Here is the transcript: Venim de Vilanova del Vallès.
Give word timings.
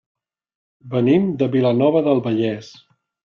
Venim 0.93 1.27
de 1.43 1.49
Vilanova 1.57 2.03
del 2.09 2.25
Vallès. 2.29 2.73